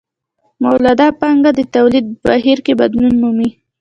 مولده 0.63 1.07
پانګه 1.19 1.51
د 1.57 1.61
تولید 1.75 2.05
په 2.11 2.17
بهیر 2.29 2.57
کې 2.65 2.73
بدلون 2.81 3.13
مومي 3.21 3.49